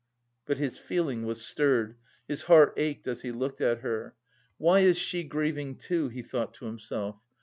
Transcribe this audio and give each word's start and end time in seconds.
But 0.47 0.57
his 0.57 0.79
feeling 0.79 1.27
was 1.27 1.45
stirred; 1.45 1.95
his 2.27 2.41
heart 2.41 2.73
ached, 2.75 3.05
as 3.05 3.21
he 3.21 3.31
looked 3.31 3.61
at 3.61 3.81
her. 3.81 4.15
"Why 4.57 4.79
is 4.79 4.97
she 4.97 5.23
grieving 5.23 5.75
too?" 5.75 6.07
he 6.09 6.23
thought 6.23 6.55
to 6.55 6.65
himself. 6.65 7.17